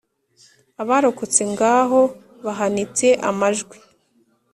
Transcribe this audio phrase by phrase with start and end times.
[0.81, 2.01] Abarokotse ngaho
[2.45, 3.77] bahanitse amajwi,